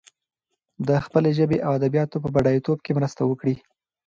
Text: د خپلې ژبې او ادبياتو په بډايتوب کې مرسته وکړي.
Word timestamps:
د 0.87 0.89
خپلې 1.05 1.31
ژبې 1.37 1.57
او 1.65 1.71
ادبياتو 1.79 2.21
په 2.23 2.29
بډايتوب 2.35 2.77
کې 2.85 2.91
مرسته 2.97 3.21
وکړي. 3.25 3.55